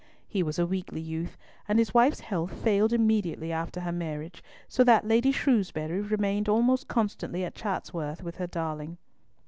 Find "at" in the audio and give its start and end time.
7.45-7.53